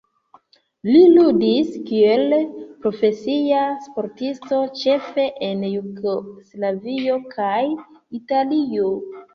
Li 0.91 1.01
ludis 1.17 1.67
kiel 1.89 2.33
profesia 2.87 3.61
sportisto 3.85 4.63
ĉefe 4.81 5.29
en 5.51 5.63
Jugoslavio 5.77 7.25
kaj 7.37 7.57
Italio. 8.25 8.95